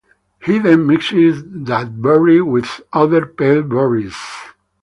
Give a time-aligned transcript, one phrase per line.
[0.43, 4.17] He then mixed that berry with other pale berries.